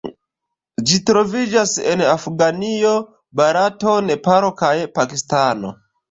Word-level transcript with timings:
Ĝi 0.91 0.95
troviĝas 1.09 1.73
en 1.91 2.01
Afganio, 2.13 2.93
Barato, 3.41 3.93
Nepalo 4.07 4.49
kaj 4.63 4.71
Pakistano. 4.97 5.71